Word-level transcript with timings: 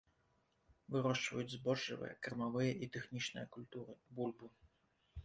Вырошчваюць 0.93 1.51
збожжавыя, 1.55 2.13
кармавыя 2.29 2.71
і 2.87 2.89
тэхнічныя 2.97 3.47
культуры, 3.57 3.93
бульбу. 4.19 4.51